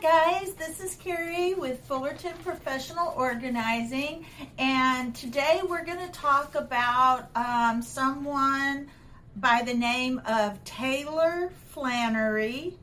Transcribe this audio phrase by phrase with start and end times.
[0.00, 4.24] guys, this is Carrie with Fullerton Professional Organizing,
[4.56, 8.88] and today we're going to talk about um, someone
[9.36, 12.78] by the name of Taylor Flannery.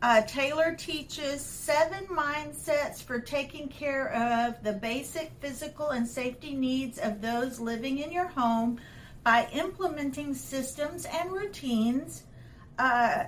[0.00, 6.96] Uh, Taylor teaches seven mindsets for taking care of the basic physical and safety needs
[6.96, 8.80] of those living in your home
[9.22, 12.24] by implementing systems and routines.
[12.78, 13.24] Uh,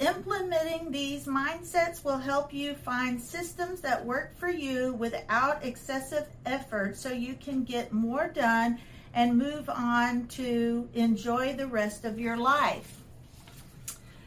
[0.00, 6.96] Implementing these mindsets will help you find systems that work for you without excessive effort
[6.96, 8.80] so you can get more done
[9.14, 13.02] and move on to enjoy the rest of your life.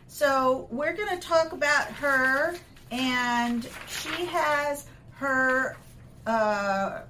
[0.07, 2.55] So, we're going to talk about her,
[2.89, 5.75] and she has her
[6.25, 7.01] uh,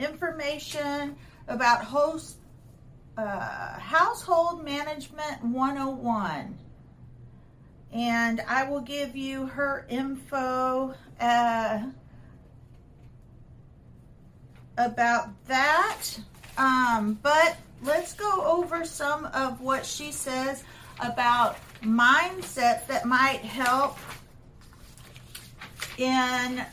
[0.00, 1.16] information
[1.48, 2.38] about host,
[3.18, 6.58] uh, Household Management 101
[7.94, 11.82] and I will give you her info uh,
[14.76, 16.02] about that.
[16.58, 20.64] Um, but let's go over some of what she says
[21.00, 23.96] about mindsets that might help
[25.96, 26.64] in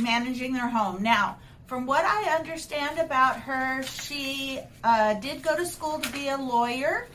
[0.00, 1.02] managing their home.
[1.02, 6.28] Now, from what I understand about her, she uh, did go to school to be
[6.28, 7.08] a lawyer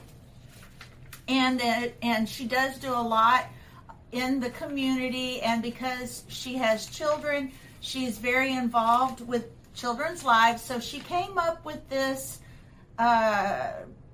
[1.29, 3.45] and that and she does do a lot
[4.11, 5.41] in the community.
[5.41, 10.61] And because she has children she's very involved with children's lives.
[10.61, 12.39] So she came up with this
[12.97, 13.71] uh,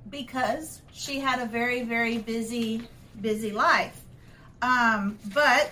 [0.10, 2.88] because she had a very very busy
[3.22, 4.00] busy life.
[4.62, 5.72] Um, but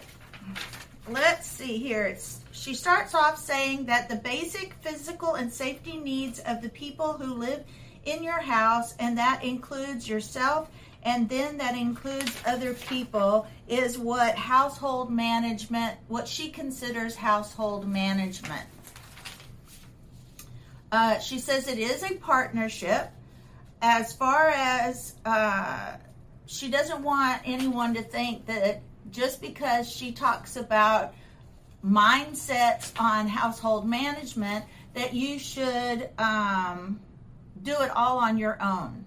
[1.09, 2.05] let's see here.
[2.05, 7.13] It's she starts off saying that the basic physical and safety needs of the people
[7.13, 7.63] who live
[8.05, 10.69] in your house and that includes yourself
[11.03, 18.63] and then that includes other people, is what household management, what she considers household management.
[20.91, 23.09] Uh, she says it is a partnership.
[23.81, 25.97] As far as uh,
[26.45, 28.81] she doesn't want anyone to think that
[29.11, 31.13] just because she talks about
[31.85, 37.01] mindsets on household management, that you should um,
[37.61, 39.03] do it all on your own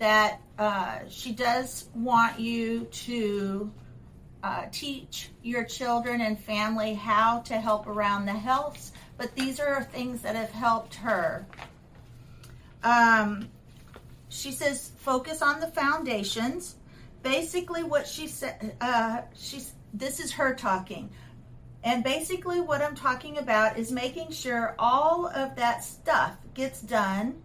[0.00, 3.70] that uh, she does want you to
[4.42, 9.84] uh, teach your children and family how to help around the house, but these are
[9.84, 11.46] things that have helped her.
[12.82, 13.48] Um,
[14.30, 16.76] she says focus on the foundations.
[17.22, 21.10] Basically, what she said, uh, she's this is her talking.
[21.84, 27.42] And basically, what I'm talking about is making sure all of that stuff gets done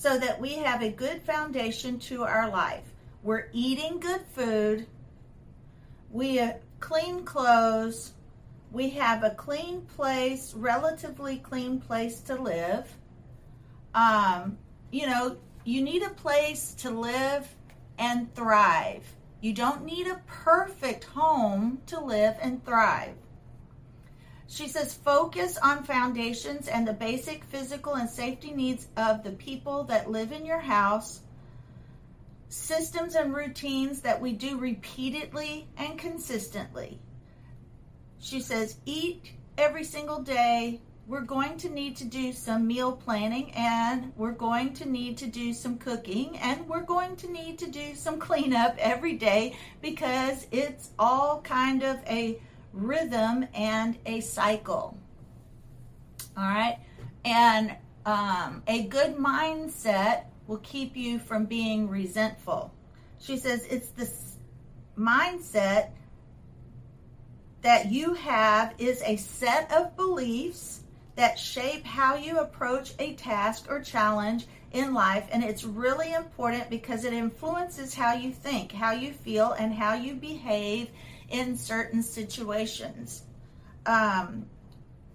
[0.00, 2.94] so that we have a good foundation to our life.
[3.22, 4.86] We're eating good food,
[6.10, 8.14] we have clean clothes,
[8.72, 12.90] we have a clean place, relatively clean place to live.
[13.94, 14.56] Um,
[14.90, 17.46] you know, you need a place to live
[17.98, 19.04] and thrive.
[19.42, 23.16] You don't need a perfect home to live and thrive.
[24.50, 29.84] She says focus on foundations and the basic physical and safety needs of the people
[29.84, 31.20] that live in your house,
[32.48, 36.98] systems and routines that we do repeatedly and consistently.
[38.18, 40.80] She says eat every single day.
[41.06, 45.28] We're going to need to do some meal planning and we're going to need to
[45.28, 50.48] do some cooking and we're going to need to do some cleanup every day because
[50.50, 52.40] it's all kind of a
[52.72, 54.96] rhythm and a cycle.
[56.36, 56.78] All right.
[57.24, 57.76] And
[58.06, 62.72] um, a good mindset will keep you from being resentful.
[63.18, 64.36] She says it's this
[64.98, 65.90] mindset
[67.62, 70.80] that you have is a set of beliefs
[71.16, 75.26] that shape how you approach a task or challenge in life.
[75.30, 79.94] And it's really important because it influences how you think, how you feel, and how
[79.94, 80.88] you behave
[81.30, 83.22] in certain situations.
[83.86, 84.46] Um,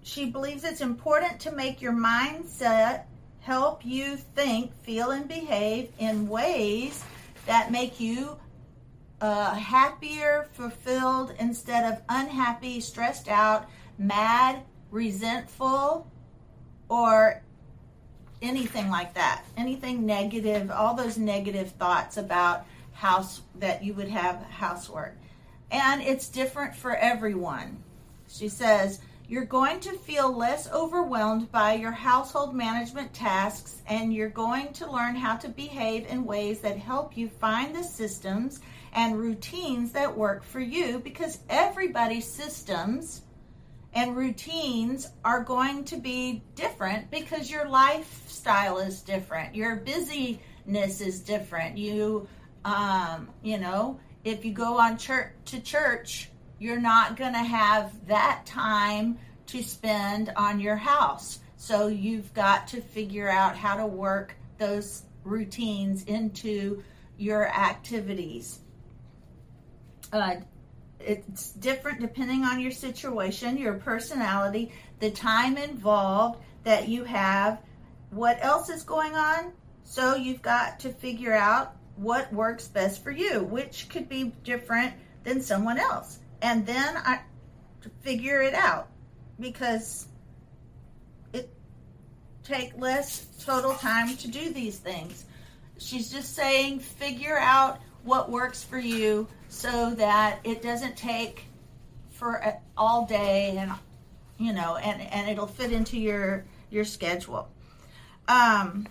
[0.02, 3.04] she believes it's important to make your mindset
[3.40, 7.04] help you think, feel, and behave in ways
[7.46, 8.36] that make you
[9.20, 16.10] uh, happier, fulfilled, instead of unhappy, stressed out, mad, resentful,
[16.88, 17.42] or
[18.42, 19.44] anything like that.
[19.56, 25.14] Anything negative, all those negative thoughts about house that you would have housework
[25.70, 27.82] and it's different for everyone.
[28.28, 34.28] She says, You're going to feel less overwhelmed by your household management tasks, and you're
[34.28, 38.60] going to learn how to behave in ways that help you find the systems
[38.92, 43.22] and routines that work for you because everybody's systems
[43.92, 51.20] and routines are going to be different because your lifestyle is different, your busyness is
[51.20, 51.78] different.
[51.78, 52.28] You,
[52.64, 57.92] um, you know, if you go on church to church, you're not going to have
[58.08, 61.38] that time to spend on your house.
[61.56, 66.82] So you've got to figure out how to work those routines into
[67.16, 68.58] your activities.
[70.12, 70.36] Uh,
[70.98, 77.62] it's different depending on your situation, your personality, the time involved that you have,
[78.10, 79.52] what else is going on.
[79.84, 84.94] So you've got to figure out what works best for you, which could be different
[85.24, 87.20] than someone else and then I
[88.02, 88.88] figure it out
[89.40, 90.06] because
[91.32, 91.48] it
[92.44, 95.24] take less total time to do these things.
[95.78, 101.44] She's just saying figure out what works for you so that it doesn't take
[102.10, 103.72] for all day and
[104.38, 107.48] you know and and it'll fit into your your schedule.
[108.28, 108.86] Um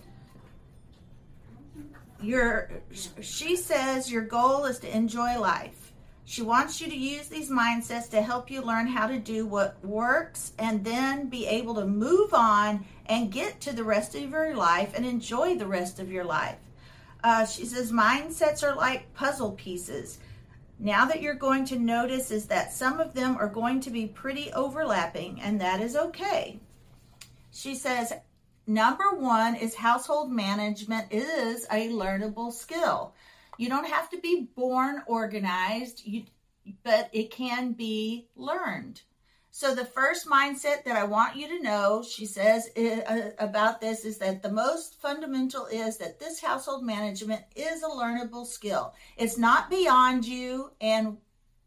[2.22, 2.70] your
[3.20, 5.86] she says your goal is to enjoy life
[6.28, 9.82] she wants you to use these mindsets to help you learn how to do what
[9.84, 14.56] works and then be able to move on and get to the rest of your
[14.56, 16.58] life and enjoy the rest of your life.
[17.22, 20.18] Uh, she says mindsets are like puzzle pieces.
[20.80, 24.08] Now that you're going to notice is that some of them are going to be
[24.08, 26.58] pretty overlapping, and that is okay.
[27.52, 28.12] She says,
[28.66, 33.14] number one is household management is a learnable skill.
[33.58, 36.24] You don't have to be born organized, you,
[36.82, 39.02] but it can be learned.
[39.50, 44.04] So, the first mindset that I want you to know, she says uh, about this,
[44.04, 48.92] is that the most fundamental is that this household management is a learnable skill.
[49.16, 51.16] It's not beyond you, and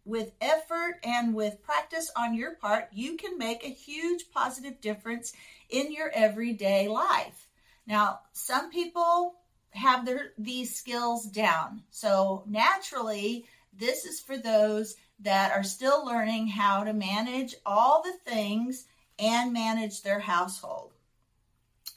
[0.10, 5.34] with effort and with practice on your part, you can make a huge positive difference
[5.70, 7.48] in your everyday life.
[7.86, 9.36] Now, some people
[9.72, 11.84] have their these skills down.
[11.92, 18.32] So naturally, this is for those that are still learning how to manage all the
[18.32, 18.86] things
[19.20, 20.92] and manage their household.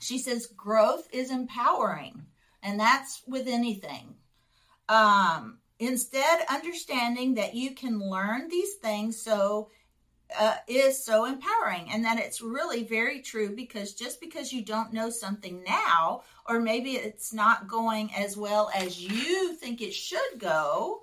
[0.01, 2.27] She says growth is empowering,
[2.63, 4.17] and that's with anything.
[4.89, 9.71] Um, instead, understanding that you can learn these things so
[10.39, 14.93] uh, is so empowering and that it's really very true because just because you don't
[14.93, 20.39] know something now or maybe it's not going as well as you think it should
[20.39, 21.03] go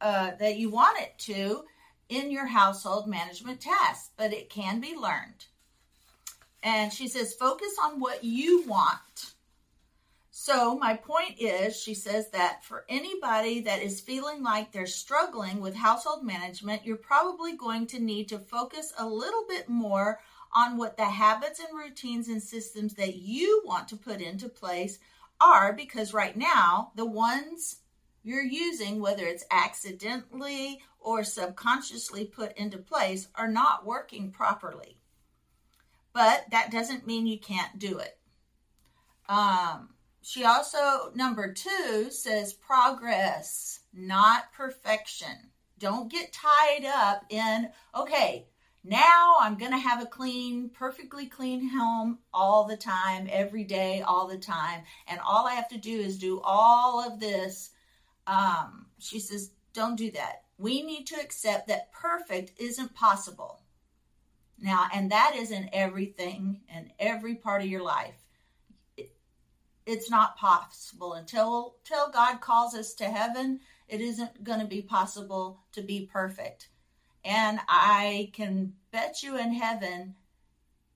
[0.00, 1.64] uh, that you want it to
[2.08, 5.46] in your household management tasks but it can be learned.
[6.62, 9.34] And she says focus on what you want
[10.34, 15.60] so, my point is, she says that for anybody that is feeling like they're struggling
[15.60, 20.20] with household management, you're probably going to need to focus a little bit more
[20.54, 24.98] on what the habits and routines and systems that you want to put into place
[25.38, 27.80] are, because right now, the ones
[28.22, 34.96] you're using, whether it's accidentally or subconsciously put into place, are not working properly.
[36.14, 38.18] But that doesn't mean you can't do it.
[39.28, 39.90] Um,
[40.22, 45.50] she also, number two, says progress, not perfection.
[45.78, 48.46] Don't get tied up in, okay,
[48.84, 54.02] now I'm going to have a clean, perfectly clean home all the time, every day,
[54.02, 54.82] all the time.
[55.08, 57.70] And all I have to do is do all of this.
[58.28, 60.42] Um, she says, don't do that.
[60.56, 63.60] We need to accept that perfect isn't possible.
[64.56, 68.21] Now, and that is in everything and every part of your life
[69.86, 73.60] it's not possible until until God calls us to heaven.
[73.88, 76.68] It isn't going to be possible to be perfect,
[77.24, 80.14] and I can bet you in heaven,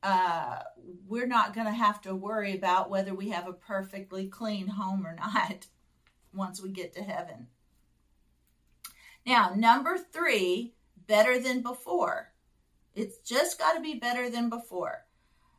[0.03, 0.59] uh,
[1.07, 5.07] we're not going to have to worry about whether we have a perfectly clean home
[5.07, 5.67] or not
[6.35, 7.49] once we get to heaven.
[9.27, 10.75] Now, number three,
[11.07, 12.33] better than before.
[12.95, 15.06] It's just got to be better than before.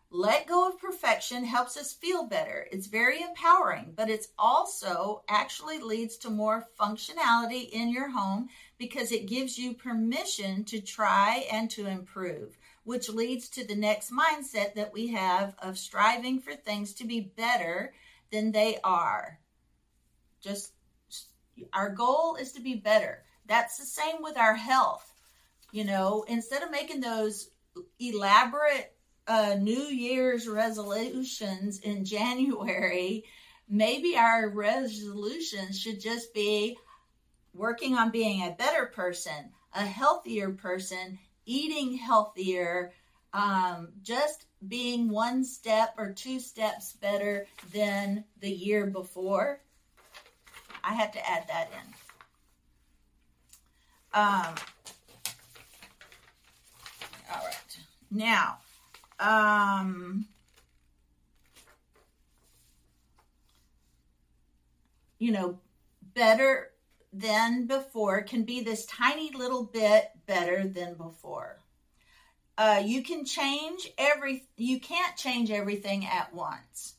[0.09, 2.65] Let go of perfection helps us feel better.
[2.71, 8.47] It's very empowering, but it's also actually leads to more functionality in your home
[8.77, 14.09] because it gives you permission to try and to improve, which leads to the next
[14.09, 17.93] mindset that we have of striving for things to be better
[18.31, 19.39] than they are.
[20.39, 20.71] Just
[21.73, 23.23] our goal is to be better.
[23.45, 25.11] That's the same with our health.
[25.73, 27.49] You know, instead of making those
[27.99, 28.96] elaborate
[29.27, 33.25] uh, New Year's resolutions in January,
[33.69, 36.77] maybe our resolutions should just be
[37.53, 42.93] working on being a better person, a healthier person, eating healthier,
[43.33, 49.59] um, just being one step or two steps better than the year before.
[50.83, 51.93] I have to add that in.
[54.13, 54.55] Um,
[57.29, 57.77] all right.
[58.09, 58.59] Now,
[59.19, 60.25] um,
[65.19, 65.59] you know,
[66.13, 66.71] better
[67.13, 71.59] than before can be this tiny little bit better than before.
[72.57, 76.96] Uh, you can change every, you can't change everything at once.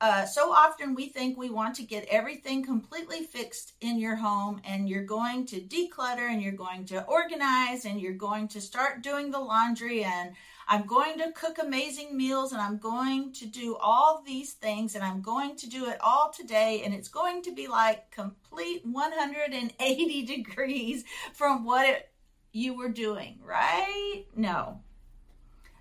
[0.00, 4.60] Uh, so often we think we want to get everything completely fixed in your home
[4.64, 9.02] and you're going to declutter and you're going to organize and you're going to start
[9.02, 10.34] doing the laundry and
[10.68, 15.02] I'm going to cook amazing meals and I'm going to do all these things and
[15.02, 20.22] I'm going to do it all today and it's going to be like complete 180
[20.26, 22.10] degrees from what it,
[22.52, 24.26] you were doing, right?
[24.36, 24.80] No.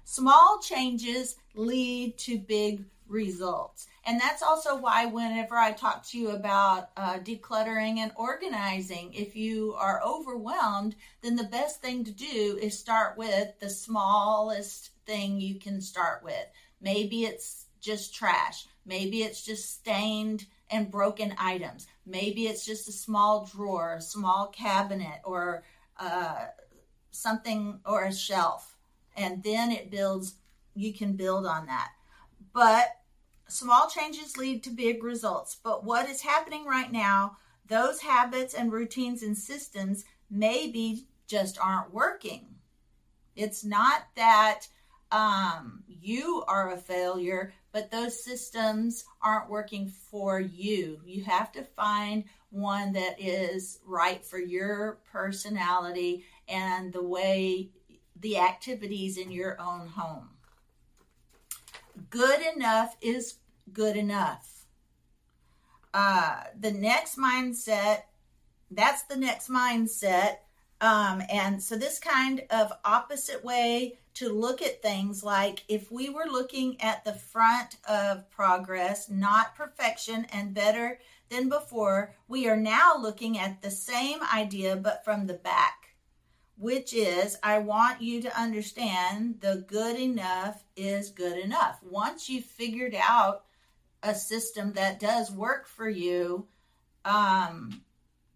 [0.06, 3.88] Small changes lead to big results.
[4.06, 9.36] And that's also why, whenever I talk to you about uh, decluttering and organizing, if
[9.36, 15.40] you are overwhelmed, then the best thing to do is start with the smallest thing
[15.40, 16.46] you can start with.
[16.82, 22.92] Maybe it's just trash, maybe it's just stained and broken items, maybe it's just a
[22.92, 25.64] small drawer, a small cabinet, or
[26.00, 26.48] uh,
[27.12, 28.76] something, or a shelf.
[29.16, 30.36] And then it builds,
[30.76, 31.90] you can build on that.
[32.58, 33.02] But
[33.48, 35.58] small changes lead to big results.
[35.64, 37.38] But what is happening right now,
[37.68, 42.48] those habits and routines and systems maybe just aren't working.
[43.36, 44.62] It's not that
[45.12, 51.00] um, you are a failure, but those systems aren't working for you.
[51.06, 57.70] You have to find one that is right for your personality and the way
[58.20, 60.30] the activities in your own home
[62.10, 63.36] good enough is
[63.74, 64.66] good enough.
[65.94, 68.04] Uh, the next mindset,
[68.70, 70.38] that's the next mindset.
[70.80, 76.10] Um, and so, this kind of opposite way to look at things, like if we
[76.10, 81.00] were looking at the front of progress, not perfection, and better
[81.30, 85.87] than before, we are now looking at the same idea but from the back
[86.58, 91.80] which is I want you to understand the good enough is good enough.
[91.84, 93.44] Once you've figured out
[94.04, 96.48] a system that does work for you,
[97.06, 97.82] um,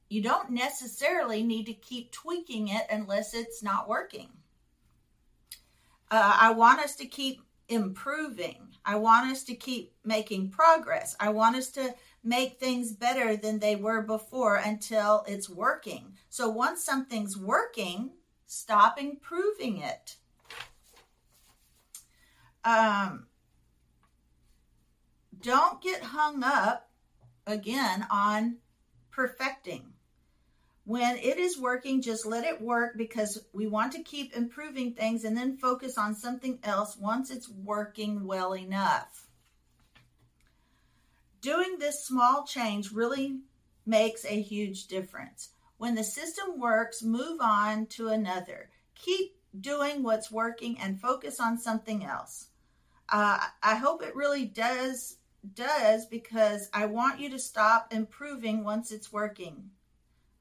[0.09, 4.29] you don't necessarily need to keep tweaking it unless it's not working.
[6.11, 8.67] Uh, I want us to keep improving.
[8.85, 11.15] I want us to keep making progress.
[11.19, 16.13] I want us to make things better than they were before until it's working.
[16.29, 18.11] So once something's working,
[18.47, 20.17] stop improving it.
[22.63, 23.27] Um,
[25.41, 26.89] don't get hung up
[27.47, 28.57] again on
[29.09, 29.90] perfecting.
[30.91, 35.23] When it is working, just let it work because we want to keep improving things
[35.23, 39.25] and then focus on something else once it's working well enough.
[41.39, 43.39] Doing this small change really
[43.85, 45.51] makes a huge difference.
[45.77, 48.69] When the system works, move on to another.
[48.95, 52.47] Keep doing what's working and focus on something else.
[53.07, 55.15] Uh, I hope it really does
[55.53, 59.71] does because I want you to stop improving once it's working.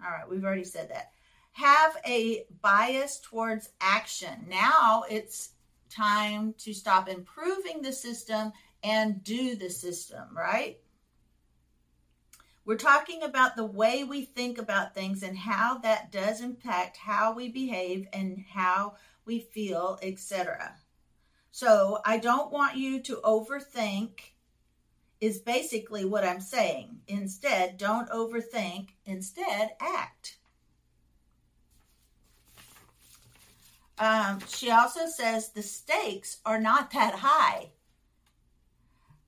[0.05, 1.13] All right, we've already said that.
[1.53, 4.47] Have a bias towards action.
[4.49, 5.51] Now it's
[5.91, 8.53] time to stop improving the system
[8.83, 10.79] and do the system, right?
[12.65, 17.35] We're talking about the way we think about things and how that does impact how
[17.35, 20.77] we behave and how we feel, etc.
[21.51, 24.21] So, I don't want you to overthink
[25.21, 27.01] is basically what I'm saying.
[27.09, 30.39] Instead, don't overthink, instead, act.
[33.99, 37.69] Um, she also says the stakes are not that high.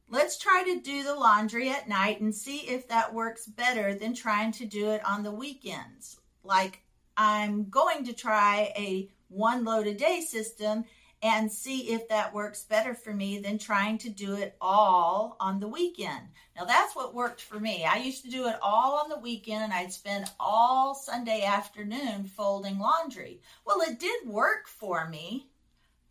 [0.09, 4.15] Let's try to do the laundry at night and see if that works better than
[4.15, 6.19] trying to do it on the weekends.
[6.43, 6.83] Like,
[7.17, 10.85] I'm going to try a one load a day system
[11.23, 15.61] and see if that works better for me than trying to do it all on
[15.61, 16.29] the weekend.
[16.57, 17.85] Now, that's what worked for me.
[17.85, 22.25] I used to do it all on the weekend and I'd spend all Sunday afternoon
[22.27, 23.41] folding laundry.
[23.65, 25.49] Well, it did work for me,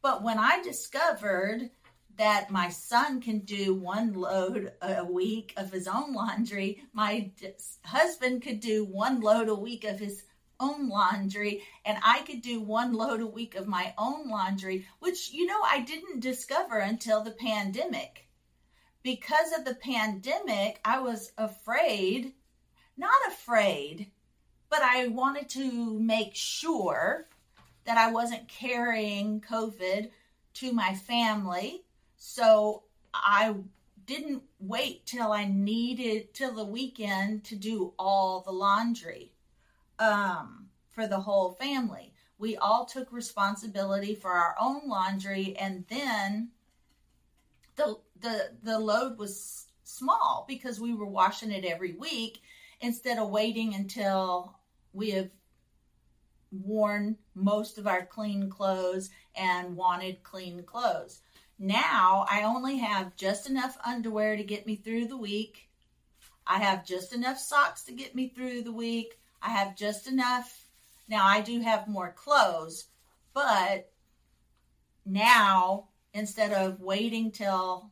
[0.01, 1.69] But when I discovered
[2.17, 7.31] that my son can do one load a week of his own laundry, my
[7.83, 10.23] husband could do one load a week of his
[10.61, 15.31] own laundry, and I could do one load a week of my own laundry, which,
[15.33, 18.27] you know, I didn't discover until the pandemic.
[19.03, 22.33] Because of the pandemic, I was afraid,
[22.95, 24.11] not afraid,
[24.69, 27.27] but I wanted to make sure
[27.85, 30.11] that I wasn't carrying COVID
[30.53, 31.83] to my family.
[32.17, 33.55] So I
[34.05, 39.31] didn't wait till I needed till the weekend to do all the laundry
[40.01, 42.13] um, for the whole family.
[42.39, 46.49] We all took responsibility for our own laundry, and then
[47.75, 52.41] the the the load was small because we were washing it every week
[52.81, 54.57] instead of waiting until
[54.91, 55.29] we have
[56.51, 61.21] worn most of our clean clothes and wanted clean clothes.
[61.59, 65.69] Now I only have just enough underwear to get me through the week.
[66.47, 69.20] I have just enough socks to get me through the week.
[69.41, 70.67] I have just enough.
[71.07, 72.85] Now I do have more clothes,
[73.33, 73.91] but
[75.05, 77.89] now instead of waiting till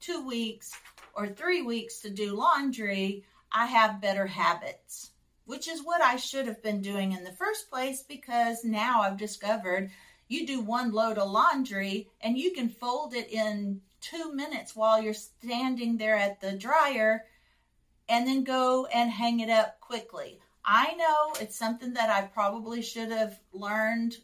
[0.00, 0.72] two weeks
[1.14, 5.10] or three weeks to do laundry, I have better habits
[5.50, 9.16] which is what I should have been doing in the first place because now I've
[9.16, 9.90] discovered
[10.28, 15.02] you do one load of laundry and you can fold it in two minutes while
[15.02, 17.24] you're standing there at the dryer
[18.10, 20.40] and then go and hang it up quickly.
[20.64, 24.16] I know it's something that I probably should have learned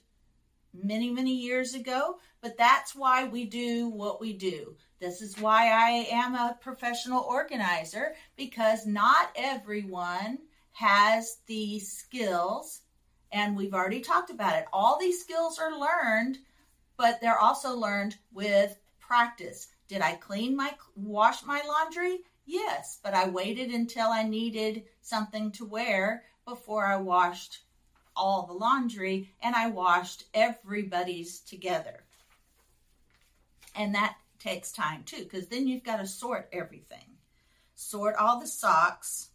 [0.75, 4.77] many, many years ago, but that's why we do what we do.
[4.99, 10.39] This is why I am a professional organizer because not everyone
[10.73, 12.81] has the skills,
[13.33, 14.67] and we've already talked about it.
[14.73, 16.39] All these skills are learned,
[16.97, 19.69] but they're also learned with practice.
[19.89, 22.19] Did I clean my wash my laundry?
[22.47, 27.63] Yes, but I waited until I needed something to wear before I washed
[28.15, 32.05] all the laundry and I washed everybody's together.
[33.75, 37.19] And that takes time too because then you've got to sort everything.
[37.75, 39.31] Sort all the socks,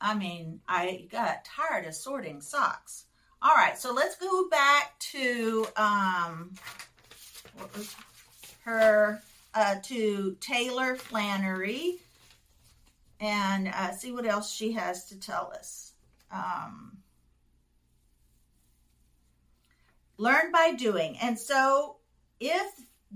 [0.00, 3.04] I mean, I got tired of sorting socks.
[3.40, 6.50] All right, so let's go back to um,
[7.56, 7.94] what was
[8.64, 9.22] her
[9.54, 11.98] uh, to Taylor Flannery.
[13.20, 15.92] And uh, see what else she has to tell us.
[16.32, 16.98] Um,
[20.16, 21.96] learn by doing, and so
[22.40, 22.66] if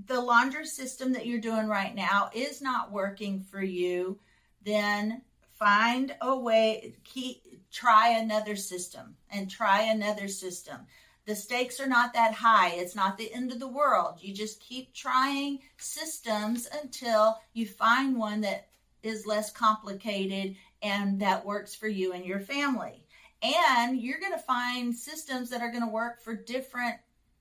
[0.07, 4.18] the laundry system that you're doing right now is not working for you,
[4.62, 5.22] then
[5.59, 10.77] find a way keep try another system and try another system
[11.27, 14.61] the stakes are not that high it's not the end of the world you just
[14.61, 18.69] keep trying systems until you find one that
[19.03, 23.05] is less complicated and that works for you and your family
[23.43, 26.97] and you're going to find systems that are going to work for different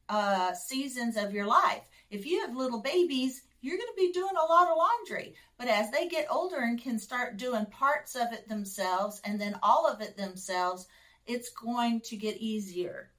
[0.09, 4.35] uh, seasons of your life if you have little babies you're going to be doing
[4.37, 5.33] a lot of laundry.
[5.57, 9.57] But as they get older and can start doing parts of it themselves and then
[9.63, 10.87] all of it themselves,
[11.25, 13.09] it's going to get easier.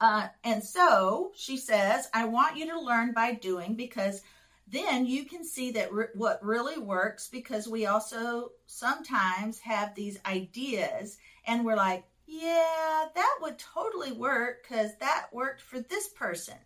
[0.00, 4.22] Uh, and so she says, I want you to learn by doing because
[4.70, 10.18] then you can see that re- what really works because we also sometimes have these
[10.24, 16.58] ideas and we're like, yeah, that would totally work because that worked for this person.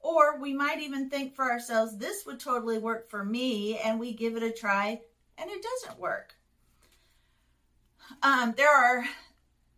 [0.00, 4.12] Or we might even think for ourselves, this would totally work for me, and we
[4.12, 5.00] give it a try
[5.38, 6.34] and it doesn't work.
[8.22, 9.04] Um, there are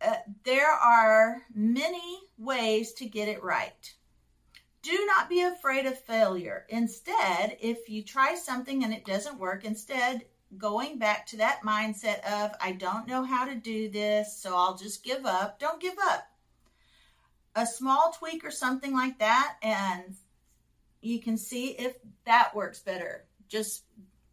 [0.00, 3.94] uh, there are many ways to get it right.
[4.82, 6.64] Do not be afraid of failure.
[6.68, 10.24] Instead, if you try something and it doesn't work, instead
[10.56, 14.76] going back to that mindset of I don't know how to do this, so I'll
[14.76, 15.58] just give up.
[15.58, 16.30] Don't give up
[17.54, 20.14] a small tweak or something like that and
[21.00, 23.24] you can see if that works better.
[23.48, 23.84] Just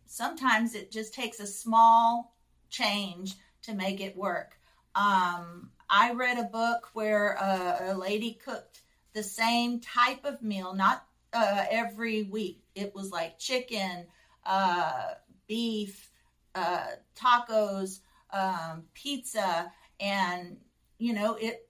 [0.06, 2.36] sometimes it just takes a small
[2.70, 4.58] change to make it work.
[4.96, 8.82] Um, I read a book where a, lady cooked
[9.14, 12.64] the same type of meal, not uh, every week.
[12.76, 14.08] It was like chicken,
[14.46, 15.14] uh,
[15.48, 16.10] beef,
[16.56, 18.00] uh, tacos,
[18.34, 20.58] um, pizza, and
[20.98, 21.68] you know it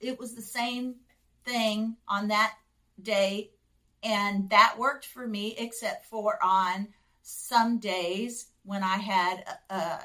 [0.00, 0.96] it was the same
[1.44, 2.54] thing on that
[3.02, 3.50] day
[4.02, 6.88] and that worked for me except for on
[7.22, 9.98] some days when i had uh,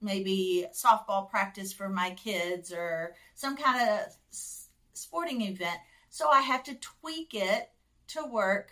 [0.00, 4.14] maybe softball practice for my kids or some kind of
[4.94, 5.78] sporting event.
[6.10, 7.70] So I have to tweak it
[8.08, 8.70] to work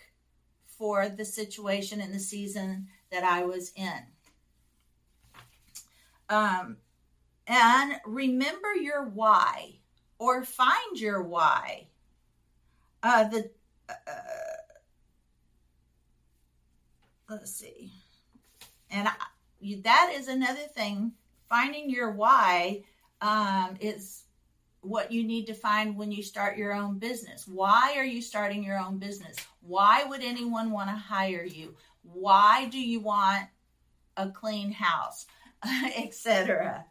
[0.65, 4.03] for the situation and the season that I was in.
[6.29, 6.77] Um,
[7.47, 9.79] and remember your why
[10.19, 11.87] or find your why.
[13.03, 13.49] Uh, the
[13.89, 13.93] uh,
[17.29, 17.91] let's see,
[18.89, 19.13] and I,
[19.83, 21.13] that is another thing.
[21.49, 22.83] Finding your why
[23.21, 24.23] um, is
[24.81, 27.47] what you need to find when you start your own business.
[27.47, 29.35] Why are you starting your own business?
[29.61, 31.75] Why would anyone want to hire you?
[32.03, 33.47] Why do you want
[34.17, 35.27] a clean house,
[35.95, 36.85] etc.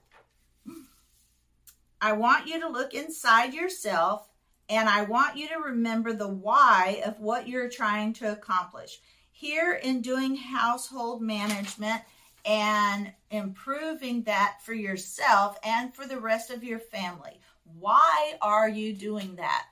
[2.00, 4.28] I want you to look inside yourself
[4.68, 9.00] and I want you to remember the why of what you're trying to accomplish.
[9.32, 12.02] Here in doing household management
[12.46, 17.40] and improving that for yourself and for the rest of your family.
[17.78, 19.66] Why are you doing that?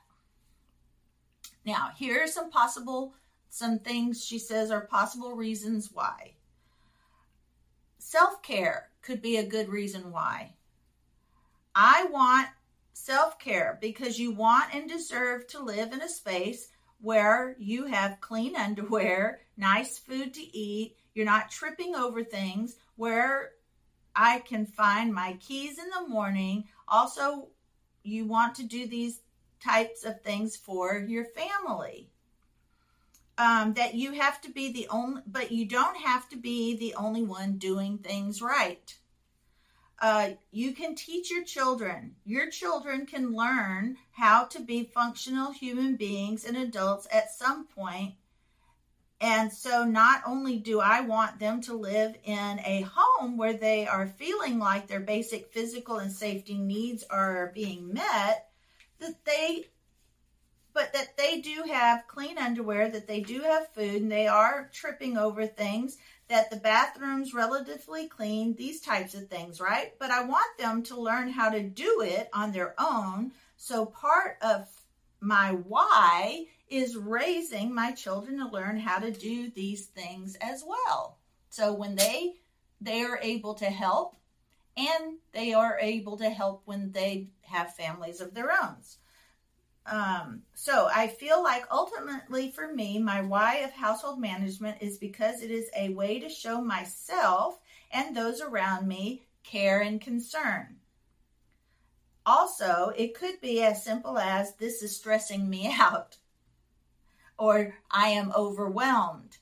[1.65, 3.15] Now, here are some possible
[3.55, 6.33] some things she says are possible reasons why.
[7.99, 10.55] Self-care could be a good reason why.
[11.73, 12.49] I want
[12.91, 16.67] self care because you want and deserve to live in a space
[16.99, 23.53] where you have clean underwear, nice food to eat, you're not tripping over things, where
[24.15, 26.65] I can find my keys in the morning.
[26.87, 27.47] Also,
[28.03, 29.21] you want to do these
[29.59, 32.09] types of things for your family.
[33.37, 36.93] Um, that you have to be the only, but you don't have to be the
[36.95, 38.95] only one doing things right
[39.99, 42.15] uh, you can teach your children.
[42.25, 48.15] Your children can learn how to be functional human beings and adults at some point.
[49.21, 53.87] And so, not only do I want them to live in a home where they
[53.87, 58.49] are feeling like their basic physical and safety needs are being met,
[58.99, 59.67] that they,
[60.73, 64.69] but that they do have clean underwear, that they do have food, and they are
[64.73, 65.97] tripping over things,
[66.27, 69.93] that the bathroom's relatively clean, these types of things, right?
[69.97, 73.31] But I want them to learn how to do it on their own.
[73.55, 74.67] So part of
[75.21, 81.17] my why is raising my children to learn how to do these things as well.
[81.49, 82.35] So when they
[82.81, 84.17] they are able to help
[84.75, 88.75] and they are able to help when they have families of their own.
[89.85, 95.41] Um, so I feel like ultimately for me, my why of household management is because
[95.41, 97.59] it is a way to show myself
[97.91, 100.77] and those around me care and concern.
[102.25, 106.17] Also, it could be as simple as this is stressing me out
[107.37, 109.37] or I am overwhelmed.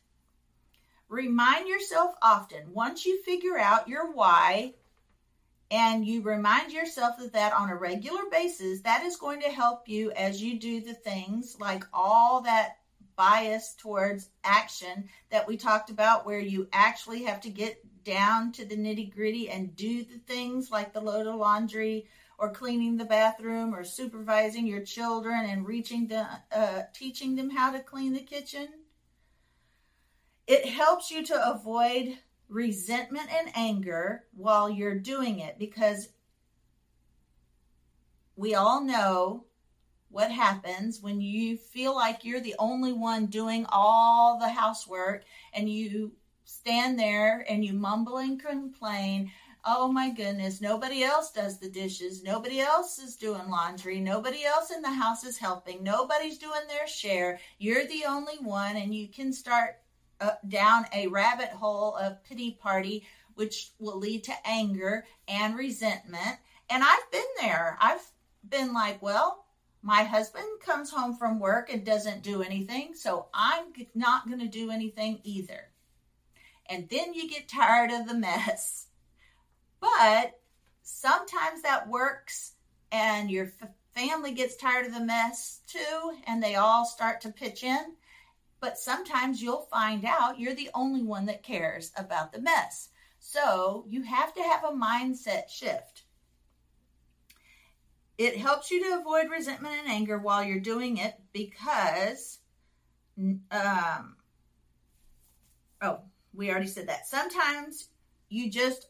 [1.09, 4.73] Remind yourself often, once you figure out your why,
[5.69, 9.87] and you remind yourself of that on a regular basis, that is going to help
[9.87, 12.77] you as you do the things like all that
[13.15, 18.65] bias towards action that we talked about, where you actually have to get down to
[18.65, 22.05] the nitty gritty and do the things like the load of laundry
[22.43, 27.71] or cleaning the bathroom or supervising your children and reaching the uh, teaching them how
[27.71, 28.67] to clean the kitchen.
[30.45, 32.17] It helps you to avoid
[32.49, 36.09] resentment and anger while you're doing it because
[38.35, 39.45] we all know
[40.09, 45.69] what happens when you feel like you're the only one doing all the housework and
[45.69, 46.11] you
[46.43, 49.31] stand there and you mumble and complain
[49.65, 54.71] oh my goodness nobody else does the dishes nobody else is doing laundry nobody else
[54.71, 59.07] in the house is helping nobody's doing their share you're the only one and you
[59.07, 59.77] can start
[60.23, 66.37] uh, down a rabbit hole of pity party, which will lead to anger and resentment.
[66.69, 67.77] And I've been there.
[67.81, 68.09] I've
[68.47, 69.45] been like, well,
[69.81, 74.47] my husband comes home from work and doesn't do anything, so I'm not going to
[74.47, 75.71] do anything either.
[76.69, 78.87] And then you get tired of the mess.
[79.83, 80.39] But
[80.81, 82.53] sometimes that works,
[82.91, 83.51] and your
[83.93, 87.95] family gets tired of the mess too, and they all start to pitch in
[88.63, 92.87] but sometimes you'll find out you're the only one that cares about the mess.
[93.19, 96.03] So you have to have a mindset shift.
[98.17, 102.39] It helps you to avoid resentment and anger while you're doing it because,
[103.19, 104.15] um,
[105.81, 105.99] oh,
[106.33, 107.05] we already said that.
[107.05, 107.89] Sometimes
[108.29, 108.87] you just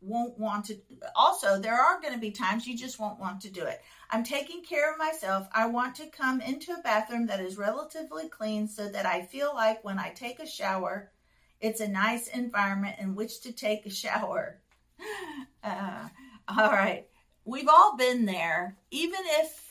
[0.00, 0.76] won't want to.
[1.14, 3.80] Also, there are going to be times you just won't want to do it.
[4.10, 5.48] I'm taking care of myself.
[5.52, 9.52] I want to come into a bathroom that is relatively clean so that I feel
[9.54, 11.10] like when I take a shower,
[11.60, 14.58] it's a nice environment in which to take a shower.
[15.62, 16.08] Uh,
[16.48, 17.06] all right.
[17.44, 18.78] We've all been there.
[18.90, 19.70] Even if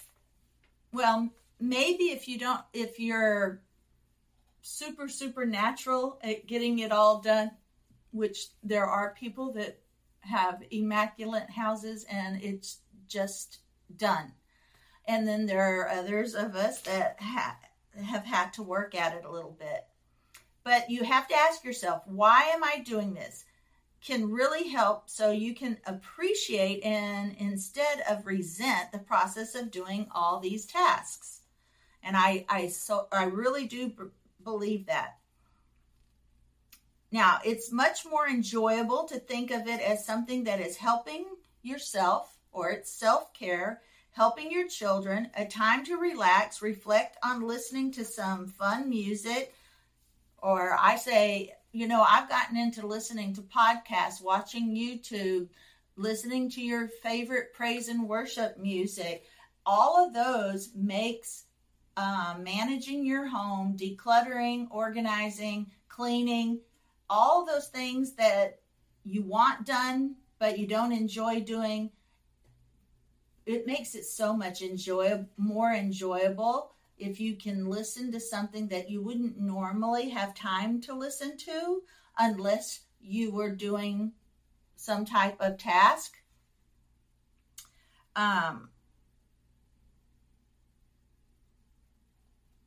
[0.92, 3.62] well, maybe if you don't, if you're
[4.62, 7.52] super, super natural at getting it all done,
[8.12, 9.80] which there are people that
[10.22, 13.60] have immaculate houses and it's just
[13.96, 14.34] done.
[15.08, 17.58] And then there are others of us that ha-
[18.04, 19.86] have had to work at it a little bit.
[20.64, 23.46] But you have to ask yourself, why am I doing this?
[24.02, 30.08] Can really help so you can appreciate and instead of resent the process of doing
[30.12, 31.42] all these tasks.
[32.04, 34.04] And I, I so I really do b-
[34.44, 35.18] believe that.
[37.12, 41.26] Now, it's much more enjoyable to think of it as something that is helping
[41.64, 47.92] yourself or it's self care, helping your children, a time to relax, reflect on listening
[47.94, 49.54] to some fun music.
[50.38, 55.50] Or I say, you know, I've gotten into listening to podcasts, watching YouTube,
[55.96, 59.26] listening to your favorite praise and worship music.
[59.66, 61.46] All of those makes
[61.98, 66.60] um, managing your home, decluttering, organizing, cleaning,
[67.10, 68.60] all those things that
[69.04, 71.92] you want done but you don't enjoy doing
[73.46, 78.90] it makes it so much enjoy more enjoyable if you can listen to something that
[78.90, 81.82] you wouldn't normally have time to listen to
[82.18, 84.12] unless you were doing
[84.76, 86.18] some type of task.
[88.16, 88.70] Um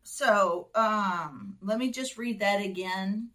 [0.02, 3.28] so um let me just read that again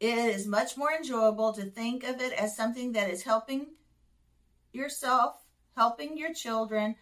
[0.00, 3.66] it is much more enjoyable to think of it as something that is helping
[4.72, 5.36] yourself,
[5.76, 6.96] helping your children,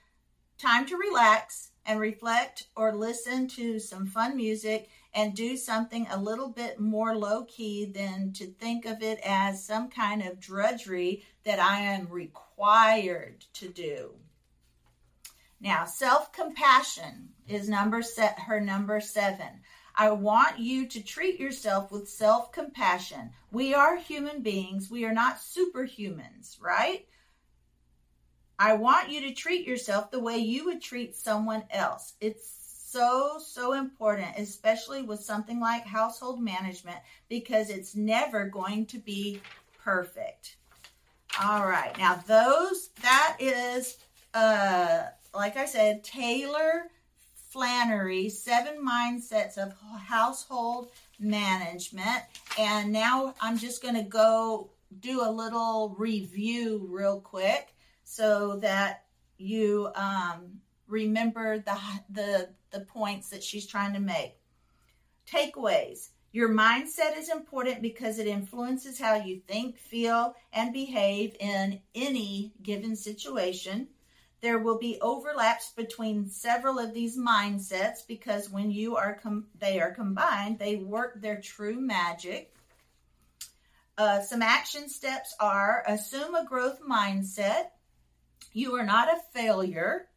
[0.59, 6.21] time to relax and reflect or listen to some fun music and do something a
[6.21, 11.25] little bit more low key than to think of it as some kind of drudgery
[11.45, 14.17] that I am required to do.
[15.61, 19.63] Now, self compassion is number set her number seven.
[20.01, 23.31] I want you to treat yourself with self compassion.
[23.51, 27.05] We are human beings, we are not superhumans, right?
[28.61, 32.15] I want you to treat yourself the way you would treat someone else.
[32.21, 32.49] It's
[32.87, 39.41] so, so important, especially with something like household management, because it's never going to be
[39.83, 40.57] perfect.
[41.43, 41.97] All right.
[41.99, 43.99] Now, those, that is,
[44.35, 46.91] uh, like I said, Taylor
[47.49, 52.23] Flannery, Seven Mindsets of Household Management.
[52.59, 59.05] And now I'm just going to go do a little review real quick so that
[59.39, 61.79] you um, remember the,
[62.11, 64.35] the, the points that she's trying to make.
[65.31, 66.09] Takeaways.
[66.33, 72.53] Your mindset is important because it influences how you think, feel, and behave in any
[72.63, 73.89] given situation.
[74.41, 79.81] There will be overlaps between several of these mindsets because when you are com- they
[79.81, 82.55] are combined, they work their true magic.
[83.97, 87.71] Uh, some action steps are assume a growth mindset.
[88.53, 90.09] You are not a failure.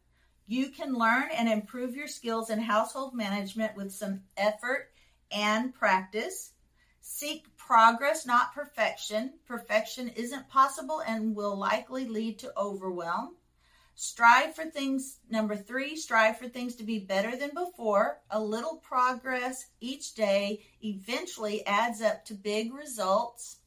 [0.46, 4.90] You can learn and improve your skills in household management with some effort
[5.32, 6.52] and practice.
[7.00, 9.32] Seek progress, not perfection.
[9.46, 13.34] Perfection isn't possible and will likely lead to overwhelm.
[13.94, 18.20] Strive for things, number three, strive for things to be better than before.
[18.30, 23.58] A little progress each day eventually adds up to big results.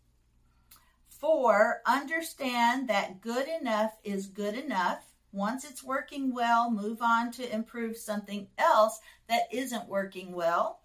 [1.08, 5.04] Four, understand that good enough is good enough.
[5.32, 10.80] Once it's working well, move on to improve something else that isn't working well.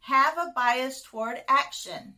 [0.00, 2.14] Have a bias toward action.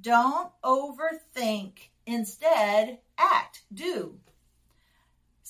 [0.00, 1.88] Don't overthink.
[2.06, 4.18] Instead, act, do.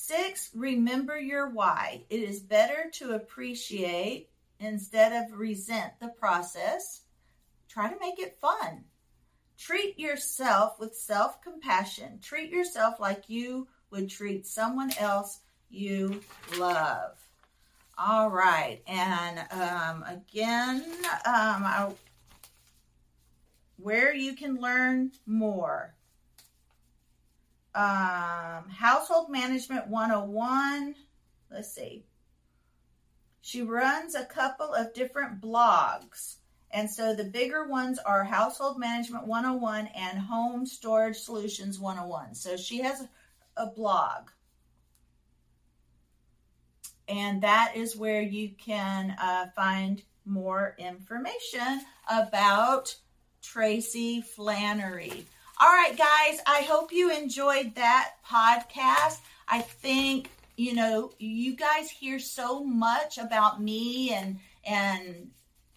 [0.09, 2.07] Six, remember your why.
[2.09, 7.03] It is better to appreciate instead of resent the process.
[7.69, 8.85] Try to make it fun.
[9.59, 12.21] Treat yourself with self compassion.
[12.23, 16.23] Treat yourself like you would treat someone else you
[16.57, 17.19] love.
[17.99, 18.81] All right.
[18.87, 20.85] And um, again,
[21.27, 21.93] um, I,
[23.77, 25.98] where you can learn more
[27.79, 30.97] um, Household Management 101.
[31.49, 32.05] Let's see.
[33.41, 36.39] She runs a couple of different blogs.
[36.73, 42.35] And so the bigger ones are Household Management 101 and Home Storage Solutions 101.
[42.35, 43.07] So she has
[43.57, 44.31] a blog.
[47.07, 52.95] And that is where you can uh, find more information about
[53.41, 55.27] Tracy Flannery.
[55.61, 59.19] All right, guys, I hope you enjoyed that podcast.
[59.49, 65.31] I think you know, you guys hear so much about me and and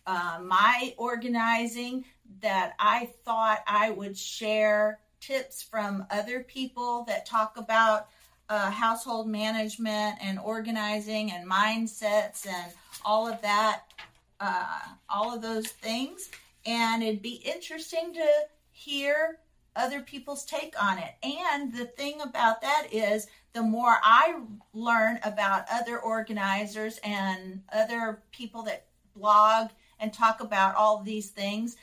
[0.05, 2.05] uh, my organizing
[2.41, 8.07] that I thought I would share tips from other people that talk about
[8.49, 12.71] uh, household management and organizing and mindsets and
[13.05, 13.83] all of that,
[14.39, 16.29] uh, all of those things.
[16.67, 18.27] And it'd be interesting to
[18.71, 19.39] hear
[19.75, 21.13] other people's take on it.
[21.23, 24.39] And the thing about that is, the more I
[24.73, 31.77] learn about other organizers and other people that blog and talk about all these things,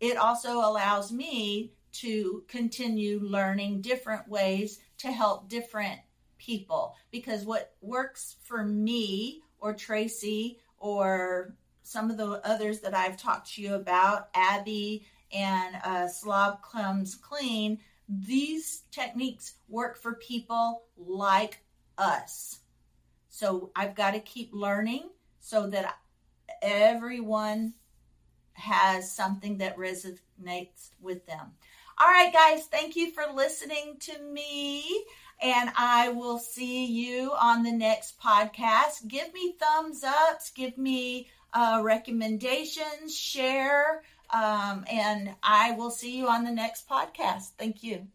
[0.00, 6.00] it also allows me to continue learning different ways to help different
[6.38, 13.16] people because what works for me or Tracy or some of the others that I've
[13.16, 20.82] talked to you about, Abby and uh, Slob Comes Clean, these techniques work for people
[20.96, 21.62] like
[21.96, 22.58] us.
[23.28, 25.08] So I've got to keep learning
[25.40, 25.96] so that
[26.60, 27.74] everyone
[28.54, 31.52] has something that resonates with them.
[31.98, 35.04] All right, guys, thank you for listening to me.
[35.42, 39.06] And I will see you on the next podcast.
[39.06, 46.28] Give me thumbs ups, give me uh, recommendations, share, um, and I will see you
[46.28, 47.52] on the next podcast.
[47.58, 48.06] Thank you.